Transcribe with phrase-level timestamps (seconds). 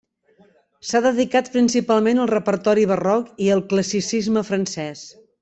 [0.91, 5.07] S'ha dedicat principalment al repertori barroc i al classicisme francès.